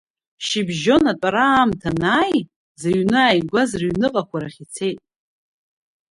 [0.45, 2.37] Шьыбжьон атәара аамҭа анааи,
[2.81, 4.99] зыҩны ааигәаз рыҩныҟақәа рахь ицеит.